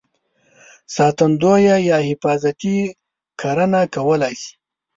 [0.95, 2.77] ساتندویه یا حفاظتي
[3.39, 4.51] کرنه کولای شي.